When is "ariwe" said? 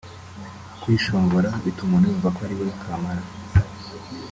2.45-2.67